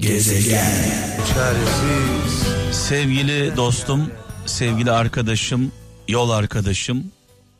Gezegen. 0.00 0.90
Çaresiz. 1.34 2.48
Sevgili 2.72 3.56
dostum, 3.56 4.10
sevgili 4.46 4.90
arkadaşım, 4.90 5.72
yol 6.08 6.30
arkadaşım, 6.30 7.04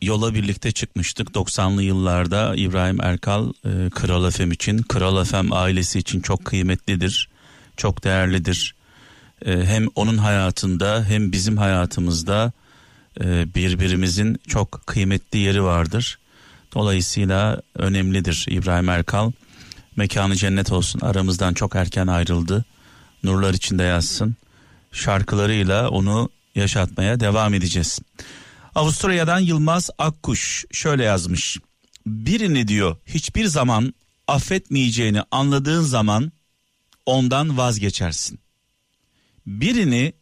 yola 0.01 0.33
birlikte 0.33 0.71
çıkmıştık 0.71 1.27
90'lı 1.27 1.83
yıllarda 1.83 2.55
İbrahim 2.55 3.01
Erkal 3.01 3.53
e, 3.65 3.89
Kral 3.89 4.31
FM 4.31 4.51
için, 4.51 4.77
Kral 4.77 5.23
FM 5.23 5.51
ailesi 5.51 5.99
için 5.99 6.21
çok 6.21 6.45
kıymetlidir, 6.45 7.29
çok 7.77 8.03
değerlidir. 8.03 8.75
E, 9.45 9.51
hem 9.65 9.87
onun 9.95 10.17
hayatında 10.17 11.05
hem 11.07 11.31
bizim 11.31 11.57
hayatımızda 11.57 12.51
e, 13.21 13.55
birbirimizin 13.55 14.39
çok 14.47 14.87
kıymetli 14.87 15.39
yeri 15.39 15.63
vardır. 15.63 16.19
Dolayısıyla 16.75 17.61
önemlidir 17.75 18.45
İbrahim 18.49 18.89
Erkal. 18.89 19.31
Mekanı 19.95 20.35
cennet 20.35 20.71
olsun. 20.71 20.99
Aramızdan 20.99 21.53
çok 21.53 21.75
erken 21.75 22.07
ayrıldı. 22.07 22.65
Nurlar 23.23 23.53
içinde 23.53 23.83
yazsın. 23.83 24.35
Şarkılarıyla 24.91 25.89
onu 25.89 26.29
yaşatmaya 26.55 27.19
devam 27.19 27.53
edeceğiz. 27.53 27.99
Avusturya'dan 28.75 29.39
Yılmaz 29.39 29.89
Akkuş 29.97 30.65
şöyle 30.71 31.03
yazmış. 31.03 31.57
Birini 32.05 32.67
diyor 32.67 32.97
hiçbir 33.05 33.45
zaman 33.45 33.93
affetmeyeceğini 34.27 35.21
anladığın 35.31 35.81
zaman 35.81 36.31
ondan 37.05 37.57
vazgeçersin. 37.57 38.39
Birini 39.47 40.13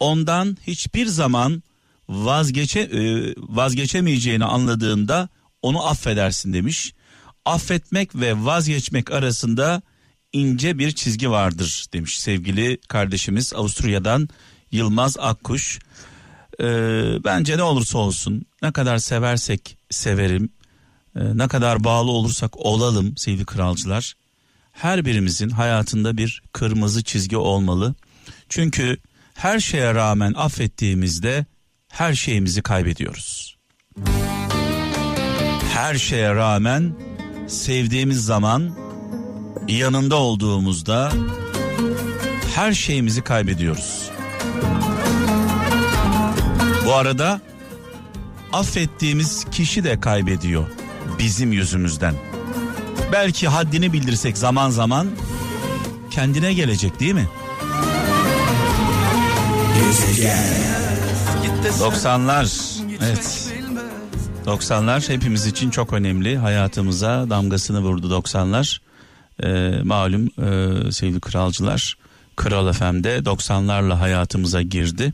ondan 0.00 0.56
hiçbir 0.66 1.06
zaman 1.06 1.62
vazgeçe 2.08 2.80
e, 2.80 3.34
vazgeçemeyeceğini 3.36 4.44
anladığında 4.44 5.28
onu 5.62 5.86
affedersin 5.86 6.52
demiş. 6.52 6.94
Affetmek 7.48 8.14
ve 8.14 8.44
vazgeçmek 8.44 9.12
arasında 9.12 9.82
ince 10.32 10.78
bir 10.78 10.92
çizgi 10.92 11.30
vardır 11.30 11.86
demiş 11.92 12.20
sevgili 12.20 12.78
kardeşimiz 12.88 13.52
Avusturya'dan 13.54 14.28
Yılmaz 14.72 15.16
Akkuş. 15.18 15.78
Ee, 16.60 16.64
bence 17.24 17.58
ne 17.58 17.62
olursa 17.62 17.98
olsun 17.98 18.42
ne 18.62 18.72
kadar 18.72 18.98
seversek 18.98 19.78
severim 19.90 20.52
e, 21.16 21.38
ne 21.38 21.48
kadar 21.48 21.84
bağlı 21.84 22.10
olursak 22.10 22.56
olalım 22.56 23.16
sevgili 23.16 23.44
kralcılar 23.44 24.14
her 24.72 25.04
birimizin 25.04 25.50
hayatında 25.50 26.16
bir 26.16 26.42
kırmızı 26.52 27.02
çizgi 27.02 27.36
olmalı. 27.36 27.94
Çünkü 28.48 28.96
her 29.34 29.60
şeye 29.60 29.94
rağmen 29.94 30.34
affettiğimizde 30.36 31.46
her 31.88 32.14
şeyimizi 32.14 32.62
kaybediyoruz. 32.62 33.58
Her 35.74 35.94
şeye 35.94 36.34
rağmen 36.34 37.07
sevdiğimiz 37.48 38.24
zaman 38.24 38.70
yanında 39.68 40.16
olduğumuzda 40.16 41.12
her 42.54 42.72
şeyimizi 42.72 43.22
kaybediyoruz. 43.22 44.10
Bu 46.86 46.94
arada 46.94 47.40
affettiğimiz 48.52 49.44
kişi 49.52 49.84
de 49.84 50.00
kaybediyor 50.00 50.64
bizim 51.18 51.52
yüzümüzden. 51.52 52.14
Belki 53.12 53.48
haddini 53.48 53.92
bildirsek 53.92 54.38
zaman 54.38 54.70
zaman 54.70 55.08
kendine 56.10 56.52
gelecek 56.52 57.00
değil 57.00 57.14
mi? 57.14 57.28
Gezegen. 59.74 60.58
90'lar 61.80 62.78
evet 63.02 63.57
90'lar 64.48 65.08
hepimiz 65.08 65.46
için 65.46 65.70
çok 65.70 65.92
önemli. 65.92 66.36
Hayatımıza 66.36 67.30
damgasını 67.30 67.80
vurdu 67.80 68.14
90'lar 68.14 68.78
Ee, 69.42 69.80
malum 69.84 70.26
e, 70.26 70.92
sevgili 70.92 71.20
kralcılar 71.20 71.96
Kral 72.36 72.72
FM'de 72.72 73.18
90'larla 73.18 73.94
hayatımıza 73.94 74.62
girdi. 74.62 75.12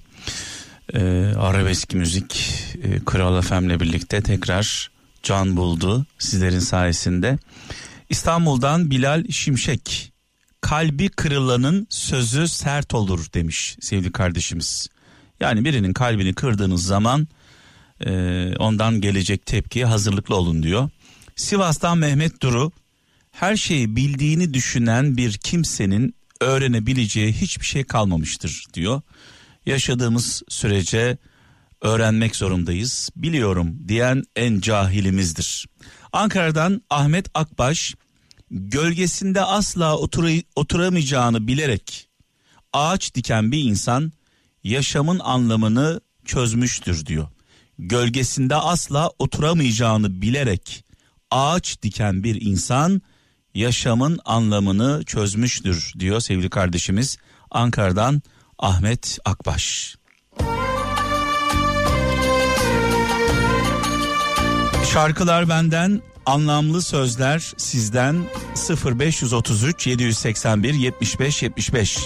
Ee, 0.95 1.01
arabesk 1.39 1.95
müzik 1.95 2.55
e, 2.83 3.05
Kral 3.05 3.43
FM'le 3.43 3.81
birlikte 3.81 4.23
tekrar 4.23 4.91
can 5.23 5.57
buldu 5.57 6.07
sizlerin 6.19 6.59
sayesinde. 6.59 7.39
İstanbul'dan 8.11 8.91
Bilal 8.91 9.25
Şimşek 9.31 10.13
kalbi 10.61 11.09
kırılanın 11.09 11.87
sözü 11.91 12.49
sert 12.49 12.95
olur 12.95 13.27
demiş 13.35 13.77
sevgili 13.81 14.13
kardeşimiz. 14.13 14.89
Yani 15.41 15.65
birinin 15.65 15.93
kalbini 15.93 16.35
kırdığınız 16.35 16.87
zaman 16.87 17.29
e, 18.01 18.11
ondan 18.59 19.01
gelecek 19.01 19.47
tepkiye 19.47 19.85
hazırlıklı 19.85 20.37
olun 20.37 20.63
diyor. 20.63 20.91
Sivas'tan 21.37 21.99
Mehmet 21.99 22.43
Duru 22.43 22.73
her 23.31 23.57
şeyi 23.57 23.97
bildiğini 23.97 24.55
düşünen 24.55 25.17
bir 25.17 25.33
kimsenin 25.33 26.15
öğrenebileceği 26.41 27.33
hiçbir 27.33 27.67
şey 27.67 27.85
kalmamıştır 27.85 28.65
diyor. 28.75 29.01
Yaşadığımız 29.67 30.43
sürece 30.49 31.19
öğrenmek 31.81 32.37
zorundayız. 32.37 33.11
Biliyorum 33.17 33.79
diyen 33.89 34.25
en 34.37 34.61
cahilimizdir. 34.61 35.67
Ankara'dan 36.13 36.83
Ahmet 36.91 37.27
Akbaş 37.35 37.95
gölgesinde 38.51 39.43
asla 39.43 39.95
otura- 39.97 40.45
oturamayacağını 40.57 41.47
bilerek 41.49 42.09
ağaç 42.73 43.15
diken 43.15 43.53
bir 43.53 43.59
insan 43.59 44.13
yaşamın 44.65 45.19
anlamını 45.19 46.01
çözmüştür 46.25 47.07
diyor. 47.07 47.29
Gölgesinde 47.79 48.55
asla 48.55 49.11
oturamayacağını 49.19 50.23
bilerek 50.23 50.85
ağaç 51.31 51.83
diken 51.83 52.25
bir 52.25 52.41
insan 52.41 53.03
yaşamın 53.55 54.19
anlamını 54.25 55.05
çözmüştür 55.05 55.93
diyor 55.99 56.21
sevgili 56.21 56.51
kardeşimiz 56.51 57.19
Ankara'dan 57.51 58.23
Ahmet 58.59 59.19
Akbaş. 59.25 59.97
Şarkılar 64.93 65.49
benden, 65.49 66.03
anlamlı 66.27 66.83
sözler 66.83 67.53
sizden 67.57 68.25
0533 68.99 69.87
781 69.87 70.75
75 70.75 71.43
75 71.43 71.99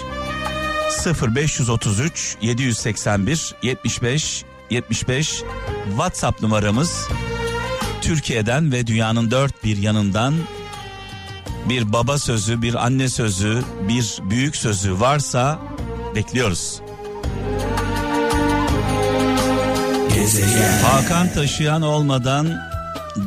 0533 1.35 2.37
781 2.41 3.55
75 3.63 4.45
75 4.69 5.43
WhatsApp 5.89 6.41
numaramız 6.41 7.07
Türkiye'den 8.01 8.71
ve 8.71 8.87
dünyanın 8.87 9.31
dört 9.31 9.63
bir 9.63 9.77
yanından 9.77 10.33
bir 11.69 11.93
baba 11.93 12.17
sözü, 12.17 12.61
bir 12.61 12.85
anne 12.85 13.09
sözü, 13.09 13.63
bir 13.87 14.19
büyük 14.29 14.55
sözü 14.55 14.99
varsa 14.99 15.59
bekliyoruz. 16.15 16.81
Gezegen. 20.13 20.83
Hakan 20.83 21.33
taşıyan 21.33 21.81
olmadan 21.81 22.47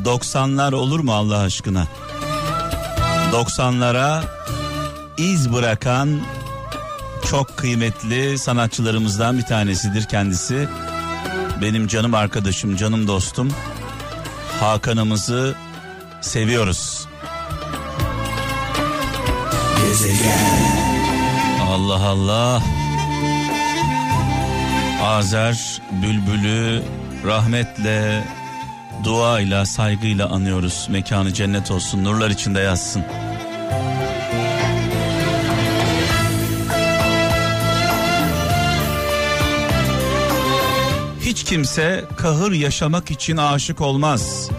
90'lar 0.05 0.75
olur 0.75 1.01
mu 1.01 1.15
Allah 1.15 1.39
aşkına? 1.39 1.87
90'lara 3.33 4.23
iz 5.19 5.53
bırakan 5.53 6.21
çok 7.31 7.57
kıymetli 7.57 8.39
sanatçılarımızdan 8.39 9.39
bir 9.39 9.43
tanesidir 9.43 10.05
kendisi. 10.05 10.69
Benim 11.63 11.87
canım 11.87 12.15
arkadaşım, 12.15 12.77
canım 12.77 13.07
dostum. 13.07 13.53
Hakan'ımızı 14.61 15.55
seviyoruz. 16.21 17.09
Allah 21.69 22.07
Allah. 22.07 22.63
Azer 25.03 25.83
Bülbül'ü 26.03 26.83
rahmetle, 27.27 28.25
duayla, 29.05 29.67
saygıyla 29.67 30.29
anıyoruz. 30.29 30.87
Mekanı 30.91 31.35
cennet 31.35 31.71
olsun, 31.71 32.05
nurlar 32.05 32.31
içinde 32.31 32.61
yatsın. 32.61 33.05
Hiç 41.33 41.45
kimse 41.45 42.05
kahır 42.17 42.53
yaşamak 42.53 43.11
için 43.11 43.37
aşık 43.37 43.81
olmaz. 43.81 44.51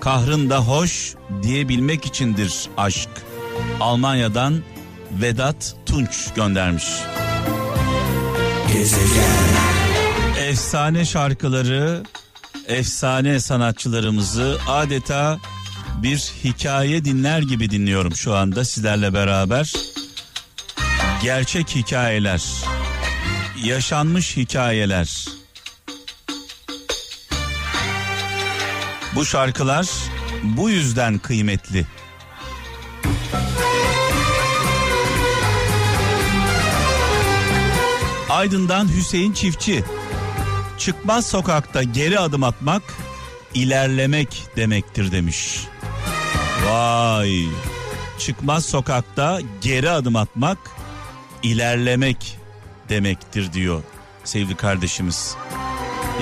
Kahrın 0.00 0.50
da 0.50 0.58
hoş 0.58 1.14
diyebilmek 1.42 2.06
içindir 2.06 2.68
aşk. 2.76 3.08
Almanya'dan 3.80 4.62
Vedat 5.12 5.76
Tunç 5.86 6.34
göndermiş. 6.34 6.84
Gezegen. 8.72 9.48
Efsane 10.38 11.04
şarkıları, 11.04 12.02
efsane 12.66 13.40
sanatçılarımızı 13.40 14.58
adeta 14.68 15.38
bir 16.02 16.32
hikaye 16.44 17.04
dinler 17.04 17.42
gibi 17.42 17.70
dinliyorum 17.70 18.16
şu 18.16 18.34
anda 18.34 18.64
sizlerle 18.64 19.14
beraber. 19.14 19.72
Gerçek 21.22 21.76
hikayeler, 21.76 22.42
yaşanmış 23.64 24.36
hikayeler. 24.36 25.37
Bu 29.18 29.24
şarkılar 29.24 29.88
bu 30.42 30.70
yüzden 30.70 31.18
kıymetli. 31.18 31.86
Aydın'dan 38.30 38.88
Hüseyin 38.96 39.32
Çiftçi. 39.32 39.84
Çıkmaz 40.78 41.26
sokakta 41.26 41.82
geri 41.82 42.18
adım 42.18 42.44
atmak 42.44 42.82
ilerlemek 43.54 44.42
demektir 44.56 45.12
demiş. 45.12 45.66
Vay. 46.66 47.44
Çıkmaz 48.18 48.64
sokakta 48.64 49.40
geri 49.60 49.90
adım 49.90 50.16
atmak 50.16 50.58
ilerlemek 51.42 52.38
demektir 52.88 53.52
diyor 53.52 53.82
sevgili 54.24 54.56
kardeşimiz. 54.56 55.36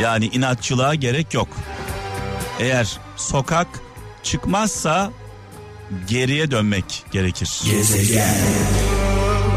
Yani 0.00 0.26
inatçılığa 0.26 0.94
gerek 0.94 1.34
yok. 1.34 1.48
Eğer 2.60 2.98
sokak 3.16 3.68
çıkmazsa 4.22 5.12
geriye 6.08 6.50
dönmek 6.50 7.04
gerekir. 7.12 7.60
Gezegen. 7.64 8.34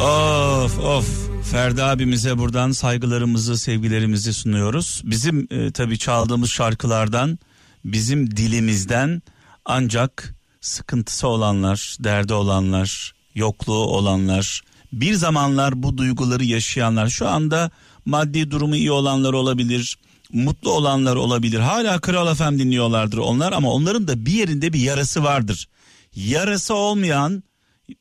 Of 0.01 0.79
of 0.79 1.29
Ferdi 1.51 1.83
abimize 1.83 2.37
buradan 2.37 2.71
saygılarımızı 2.71 3.57
sevgilerimizi 3.57 4.33
sunuyoruz. 4.33 5.01
Bizim 5.05 5.47
e, 5.51 5.71
tabii 5.71 5.97
çaldığımız 5.97 6.49
şarkılardan 6.49 7.39
bizim 7.85 8.37
dilimizden 8.37 9.21
ancak 9.65 10.35
sıkıntısı 10.61 11.27
olanlar, 11.27 11.97
derdi 11.99 12.33
olanlar, 12.33 13.13
yokluğu 13.35 13.85
olanlar, 13.85 14.61
bir 14.93 15.13
zamanlar 15.13 15.83
bu 15.83 15.97
duyguları 15.97 16.43
yaşayanlar 16.43 17.09
şu 17.09 17.27
anda 17.27 17.71
maddi 18.05 18.51
durumu 18.51 18.75
iyi 18.75 18.91
olanlar 18.91 19.33
olabilir, 19.33 19.97
mutlu 20.33 20.71
olanlar 20.71 21.15
olabilir. 21.15 21.59
Hala 21.59 21.99
Kral 21.99 22.35
FM 22.35 22.59
dinliyorlardır 22.59 23.17
onlar 23.17 23.53
ama 23.53 23.71
onların 23.71 24.07
da 24.07 24.25
bir 24.25 24.31
yerinde 24.31 24.73
bir 24.73 24.79
yarası 24.79 25.23
vardır. 25.23 25.67
Yarası 26.15 26.73
olmayan 26.73 27.43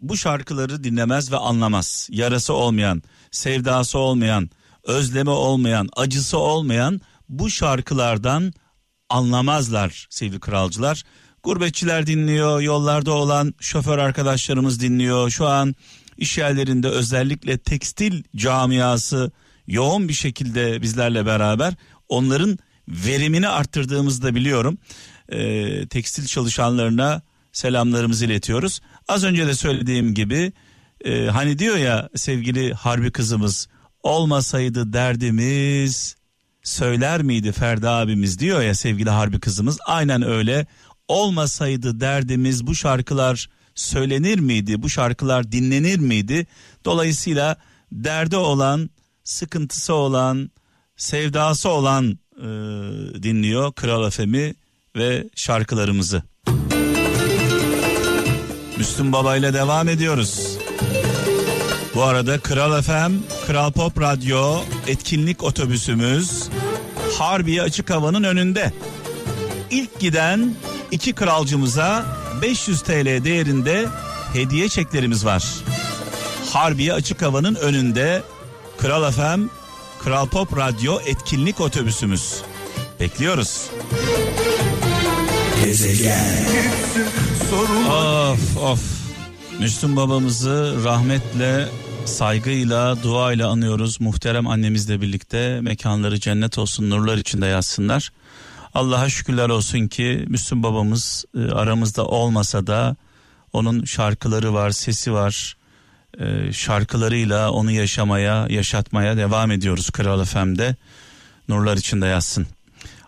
bu 0.01 0.17
şarkıları 0.17 0.85
dinlemez 0.85 1.33
ve 1.33 1.37
anlamaz. 1.37 2.09
Yarası 2.11 2.55
olmayan, 2.55 3.03
sevdası 3.31 3.99
olmayan, 3.99 4.51
özlemi 4.85 5.31
olmayan, 5.31 5.89
acısı 5.97 6.39
olmayan 6.39 7.01
bu 7.29 7.51
şarkılardan 7.51 8.53
anlamazlar 9.09 10.07
sevgili 10.11 10.41
kralcılar. 10.41 11.05
Gurbetçiler 11.43 12.07
dinliyor, 12.07 12.61
yollarda 12.61 13.13
olan 13.13 13.55
şoför 13.61 13.99
arkadaşlarımız 13.99 14.81
dinliyor. 14.81 15.31
Şu 15.31 15.47
an 15.47 15.75
iş 16.17 16.39
yerlerinde 16.39 16.89
özellikle 16.89 17.59
tekstil 17.59 18.23
camiası 18.37 19.33
yoğun 19.67 20.09
bir 20.09 20.13
şekilde 20.13 20.83
bizlerle 20.83 21.27
beraber 21.27 21.75
onların 22.08 22.58
verimini 22.88 23.49
arttırdığımızı 23.49 24.22
da 24.22 24.34
biliyorum. 24.34 24.78
Ee, 25.28 25.88
tekstil 25.88 26.26
çalışanlarına 26.26 27.22
selamlarımızı 27.52 28.25
iletiyoruz. 28.26 28.81
Az 29.08 29.25
önce 29.25 29.46
de 29.46 29.55
söylediğim 29.55 30.14
gibi 30.14 30.52
e, 31.05 31.26
hani 31.26 31.58
diyor 31.58 31.76
ya 31.76 32.08
sevgili 32.14 32.75
harbi 32.75 33.10
kızımız 33.10 33.69
olmasaydı 34.02 34.93
derdimiz 34.93 36.16
söyler 36.62 37.22
miydi 37.22 37.52
Ferdi 37.52 37.88
abimiz? 37.88 38.38
diyor 38.38 38.62
ya 38.62 38.75
sevgili 38.75 39.10
harbi 39.10 39.40
kızımız. 39.40 39.78
Aynen 39.87 40.22
öyle. 40.22 40.66
Olmasaydı 41.08 42.00
derdimiz 42.00 42.66
bu 42.66 42.75
şarkılar 42.75 43.49
söylenir 43.75 44.38
miydi? 44.38 44.82
Bu 44.82 44.88
şarkılar 44.88 45.52
dinlenir 45.52 45.99
miydi? 45.99 46.46
Dolayısıyla 46.84 47.56
derdi 47.93 48.37
olan 48.37 48.90
sıkıntısı 49.25 49.94
olan 49.94 50.50
sevdası 50.99 51.69
olan 51.69 52.19
e, 52.37 52.47
dinliyor 53.23 53.73
Kral 53.73 54.11
FM'i 54.11 54.55
ve 54.97 55.25
şarkılarımızı. 55.35 56.23
Müslüm 58.79 59.12
Baba 59.12 59.37
ile 59.37 59.55
devam 59.55 59.89
ediyoruz. 59.89 60.59
Bu 61.95 62.03
arada 62.03 62.39
Kral 62.39 62.83
FM, 62.83 63.12
Kral 63.47 63.73
Pop 63.73 64.00
Radyo 64.00 64.61
etkinlik 64.87 65.43
otobüsümüz 65.43 66.49
Harbiye 67.19 67.62
Açık 67.62 67.91
Hava'nın 67.91 68.25
önünde. 68.25 68.73
İlk 69.71 70.01
giden 70.01 70.55
iki 70.91 71.12
kralcımıza 71.12 72.06
500 72.43 72.83
TL 72.83 73.25
değerinde 73.25 73.87
hediye 74.33 74.69
çeklerimiz 74.69 75.25
var. 75.25 75.44
Harbiye 76.53 76.93
Açık 76.93 77.23
Hava'nın 77.23 77.55
önünde 77.55 78.23
Kral 78.79 79.11
FM, 79.11 79.57
Kral 79.99 80.29
Pop 80.29 80.56
Radyo 80.56 81.00
etkinlik 81.06 81.61
otobüsümüz. 81.61 82.43
Bekliyoruz. 83.00 83.71
Gezegen. 85.65 86.47
Of 87.89 88.56
of. 88.56 88.81
Müslüm 89.61 89.97
babamızı 89.97 90.77
rahmetle, 90.85 91.69
saygıyla, 92.05 93.03
duayla 93.03 93.49
anıyoruz. 93.49 94.00
Muhterem 94.00 94.47
annemizle 94.47 95.00
birlikte 95.00 95.61
mekanları 95.61 96.21
cennet 96.21 96.59
olsun, 96.59 96.91
nurlar 96.91 97.17
içinde 97.17 97.47
yatsınlar. 97.47 98.12
Allah'a 98.75 99.09
şükürler 99.09 99.49
olsun 99.49 99.89
ki 99.89 100.25
Müslüm 100.29 100.62
babamız 100.62 101.25
e, 101.37 101.51
aramızda 101.51 102.05
olmasa 102.06 102.67
da 102.67 102.97
onun 103.53 103.85
şarkıları 103.85 104.55
var, 104.55 104.71
sesi 104.71 105.12
var. 105.12 105.56
E, 106.20 106.52
şarkılarıyla 106.52 107.50
onu 107.50 107.70
yaşamaya, 107.70 108.46
yaşatmaya 108.50 109.16
devam 109.16 109.50
ediyoruz 109.50 109.90
Kral 109.90 110.25
FM'de. 110.25 110.76
Nurlar 111.49 111.76
içinde 111.76 112.06
yatsın. 112.06 112.46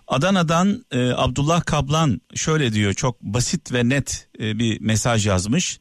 Adana'dan 0.08 0.84
e, 0.90 1.10
Abdullah 1.10 1.64
Kablan 1.64 2.20
şöyle 2.34 2.72
diyor 2.72 2.94
çok 2.94 3.22
basit 3.22 3.72
ve 3.72 3.88
net 3.88 4.28
e, 4.40 4.58
bir 4.58 4.80
mesaj 4.80 5.26
yazmış. 5.26 5.80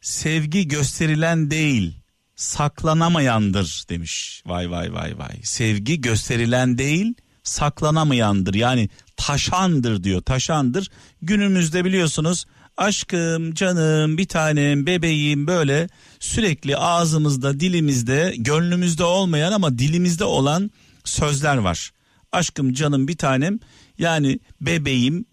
Sevgi 0.00 0.68
gösterilen 0.68 1.50
değil 1.50 1.94
saklanamayandır 2.36 3.84
demiş. 3.88 4.42
Vay 4.46 4.70
vay 4.70 4.92
vay 4.92 5.18
vay. 5.18 5.42
Sevgi 5.42 6.00
gösterilen 6.00 6.78
değil 6.78 7.14
saklanamayandır. 7.42 8.54
Yani 8.54 8.88
taşandır 9.16 10.04
diyor. 10.04 10.22
Taşandır. 10.22 10.90
Günümüzde 11.22 11.84
biliyorsunuz 11.84 12.46
aşkım, 12.76 13.54
canım, 13.54 14.18
bir 14.18 14.28
tanem, 14.28 14.86
bebeğim 14.86 15.46
böyle 15.46 15.88
sürekli 16.20 16.76
ağzımızda, 16.76 17.60
dilimizde, 17.60 18.34
gönlümüzde 18.38 19.04
olmayan 19.04 19.52
ama 19.52 19.78
dilimizde 19.78 20.24
olan 20.24 20.70
sözler 21.04 21.56
var. 21.56 21.90
Aşkım, 22.32 22.72
canım, 22.72 23.08
bir 23.08 23.16
tanem 23.16 23.58
yani 23.98 24.38
bebeğim 24.60 25.24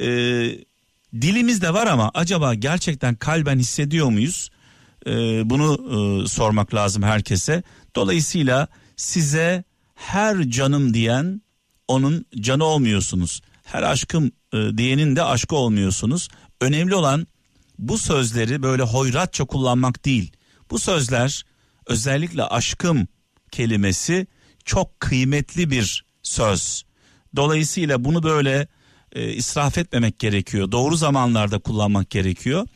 e, 0.00 0.08
dilimizde 1.20 1.74
var 1.74 1.86
ama 1.86 2.10
acaba 2.14 2.54
gerçekten 2.54 3.14
kalben 3.14 3.58
hissediyor 3.58 4.08
muyuz? 4.08 4.50
E, 5.06 5.10
bunu 5.50 5.78
e, 6.24 6.28
sormak 6.28 6.74
lazım 6.74 7.02
herkese. 7.02 7.62
Dolayısıyla 7.96 8.68
size 8.96 9.64
her 9.94 10.50
canım 10.50 10.94
diyen 10.94 11.42
onun 11.88 12.24
canı 12.40 12.64
olmuyorsunuz. 12.64 13.40
Her 13.64 13.82
aşkım 13.82 14.32
e, 14.52 14.78
diyenin 14.78 15.16
de 15.16 15.22
aşkı 15.22 15.56
olmuyorsunuz. 15.56 16.28
Önemli 16.60 16.94
olan 16.94 17.26
bu 17.78 17.98
sözleri 17.98 18.62
böyle 18.62 18.82
hoyratça 18.82 19.44
kullanmak 19.44 20.04
değil. 20.04 20.32
Bu 20.70 20.78
sözler 20.78 21.44
özellikle 21.86 22.44
aşkım 22.44 23.08
kelimesi 23.50 24.26
çok 24.64 25.00
kıymetli 25.00 25.70
bir 25.70 26.04
söz. 26.22 26.84
Dolayısıyla 27.36 28.04
bunu 28.04 28.22
böyle 28.22 28.68
e, 29.12 29.32
israf 29.32 29.78
etmemek 29.78 30.18
gerekiyor. 30.18 30.72
Doğru 30.72 30.96
zamanlarda 30.96 31.58
kullanmak 31.58 32.10
gerekiyor. 32.10 32.66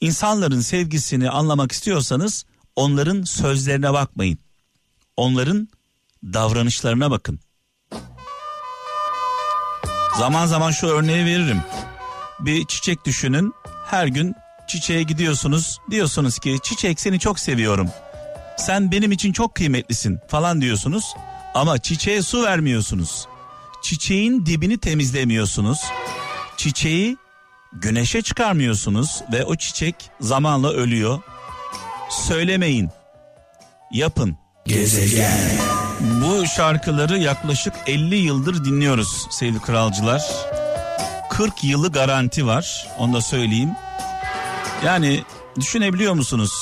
İnsanların 0.00 0.60
sevgisini 0.60 1.30
anlamak 1.30 1.72
istiyorsanız 1.72 2.44
onların 2.76 3.22
sözlerine 3.22 3.92
bakmayın. 3.92 4.38
Onların 5.16 5.68
davranışlarına 6.24 7.10
bakın. 7.10 7.40
Zaman 10.18 10.46
zaman 10.46 10.70
şu 10.70 10.86
örneği 10.86 11.24
veririm. 11.24 11.62
Bir 12.44 12.66
çiçek 12.66 13.04
düşünün. 13.04 13.54
Her 13.86 14.06
gün 14.06 14.34
çiçeğe 14.68 15.02
gidiyorsunuz. 15.02 15.78
Diyorsunuz 15.90 16.38
ki 16.38 16.58
çiçek 16.62 17.00
seni 17.00 17.18
çok 17.18 17.38
seviyorum. 17.38 17.88
Sen 18.56 18.92
benim 18.92 19.12
için 19.12 19.32
çok 19.32 19.54
kıymetlisin 19.54 20.20
falan 20.28 20.60
diyorsunuz. 20.60 21.04
Ama 21.54 21.78
çiçeğe 21.78 22.22
su 22.22 22.42
vermiyorsunuz. 22.42 23.26
Çiçeğin 23.82 24.46
dibini 24.46 24.78
temizlemiyorsunuz. 24.78 25.80
Çiçeği 26.56 27.16
güneşe 27.72 28.22
çıkarmıyorsunuz 28.22 29.22
ve 29.32 29.44
o 29.44 29.56
çiçek 29.56 29.94
zamanla 30.20 30.72
ölüyor. 30.72 31.20
Söylemeyin. 32.10 32.90
Yapın. 33.92 34.36
Gezegen. 34.66 35.50
Bu 36.00 36.46
şarkıları 36.46 37.18
yaklaşık 37.18 37.74
50 37.86 38.16
yıldır 38.16 38.64
dinliyoruz 38.64 39.26
sevgili 39.30 39.60
kralcılar. 39.60 40.22
40 41.32 41.64
yılı 41.64 41.92
garanti 41.92 42.46
var 42.46 42.88
onu 42.98 43.12
da 43.12 43.20
söyleyeyim. 43.20 43.70
Yani 44.84 45.24
düşünebiliyor 45.60 46.14
musunuz? 46.14 46.52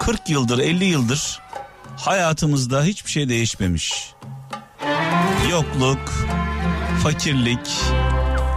40 0.00 0.28
yıldır 0.28 0.58
50 0.58 0.84
yıldır 0.84 1.40
hayatımızda 1.96 2.82
hiçbir 2.82 3.10
şey 3.10 3.28
değişmemiş. 3.28 4.14
Yokluk, 5.50 6.12
fakirlik, 7.02 7.68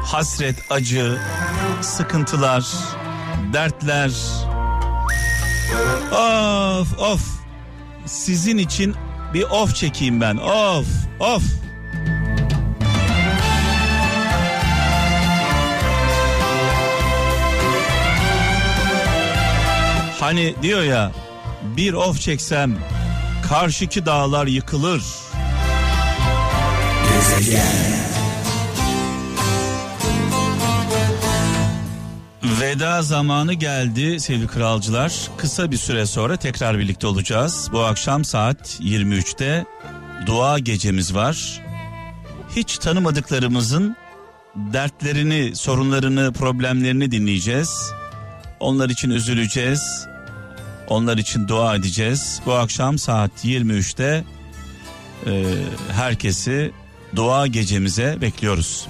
hasret, 0.05 0.71
acı, 0.71 1.17
sıkıntılar, 1.81 2.65
dertler. 3.53 4.11
Of 6.11 6.99
of 6.99 7.21
sizin 8.05 8.57
için 8.57 8.95
Bir 9.33 9.43
of 9.43 9.75
çekeyim 9.75 10.21
ben. 10.21 10.37
Of, 10.37 10.87
of. 11.19 11.43
Hani 20.25 20.55
diyor 20.61 20.83
ya 20.83 21.11
bir 21.77 21.93
of 21.93 22.21
çeksem 22.21 22.77
karşıki 23.49 24.05
dağlar 24.05 24.47
yıkılır. 24.47 25.03
Gezegen. 27.09 27.61
Veda 32.43 33.01
zamanı 33.01 33.53
geldi 33.53 34.19
sevgili 34.19 34.47
kralcılar. 34.47 35.13
Kısa 35.37 35.71
bir 35.71 35.77
süre 35.77 36.05
sonra 36.05 36.37
tekrar 36.37 36.79
birlikte 36.79 37.07
olacağız. 37.07 37.69
Bu 37.71 37.83
akşam 37.83 38.25
saat 38.25 38.79
23'te 38.79 39.65
dua 40.25 40.59
gecemiz 40.59 41.15
var. 41.15 41.61
Hiç 42.55 42.77
tanımadıklarımızın 42.77 43.95
dertlerini, 44.55 45.55
sorunlarını, 45.55 46.33
problemlerini 46.33 47.11
dinleyeceğiz. 47.11 47.91
Onlar 48.59 48.89
için 48.89 49.09
üzüleceğiz. 49.09 50.07
Onlar 50.89 51.17
için 51.17 51.47
dua 51.47 51.75
edeceğiz. 51.75 52.41
Bu 52.45 52.53
akşam 52.53 52.97
saat 52.97 53.45
23'te 53.45 54.23
e, 55.25 55.43
herkesi 55.91 56.71
dua 57.15 57.47
gecemize 57.47 58.17
bekliyoruz. 58.21 58.87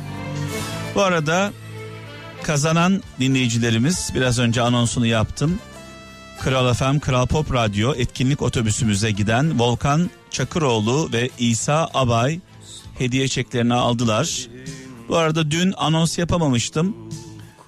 Bu 0.96 1.02
arada 1.02 1.52
kazanan 2.44 3.04
dinleyicilerimiz 3.20 4.12
biraz 4.16 4.40
önce 4.40 4.62
anonsunu 4.62 5.06
yaptım. 5.06 5.60
Kral 6.40 6.74
FM, 6.74 7.00
Kral 7.00 7.26
Pop 7.26 7.54
Radyo 7.54 7.94
etkinlik 7.96 8.42
otobüsümüze 8.42 9.12
giden 9.12 9.60
Volkan 9.60 10.10
Çakıroğlu 10.32 11.10
ve 11.14 11.30
İsa 11.40 11.90
Abay 11.94 12.40
hediye 12.98 13.28
çeklerini 13.28 13.74
aldılar. 13.74 14.48
Bu 15.10 15.18
arada 15.18 15.52
dün 15.52 15.74
anons 15.78 16.18
yapamamıştım. 16.18 16.96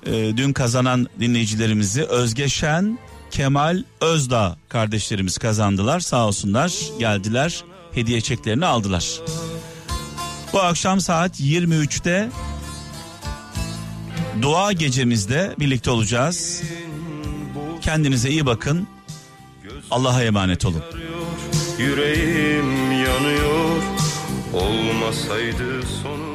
Ee, 0.06 0.38
dün 0.38 0.54
kazanan 0.54 1.08
dinleyicilerimizi 1.20 2.04
Özge 2.04 2.50
Şen, 2.50 3.00
Kemal 3.32 3.84
Özdağ 4.02 4.58
kardeşlerimiz 4.70 5.38
kazandılar. 5.38 6.00
Sağ 6.00 6.28
olsunlar 6.28 6.74
geldiler 7.00 7.64
hediye 7.94 8.22
çeklerini 8.22 8.66
aldılar. 8.66 9.22
Bu 10.54 10.62
akşam 10.62 11.00
saat 11.00 11.40
23'te 11.40 12.30
dua 14.42 14.72
gecemizde 14.72 15.56
birlikte 15.60 15.92
olacağız. 15.92 16.64
Kendinize 17.82 18.30
iyi 18.30 18.46
bakın. 18.46 18.88
Allah'a 19.92 20.24
emanet 20.24 20.66
olun. 20.66 20.84
Yüreğim 21.80 22.92
yanıyor 22.92 23.82
olmasaydı 24.54 25.88
sonu 26.04 26.27